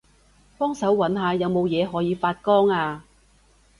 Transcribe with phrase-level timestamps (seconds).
[0.57, 3.03] 幫手搵下有冇嘢可以發光吖